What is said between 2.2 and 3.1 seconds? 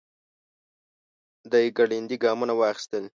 ګامونه واخيستل.